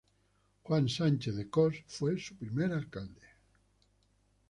[0.63, 3.21] Juan Sánchez de Cos fue su primer alcalde.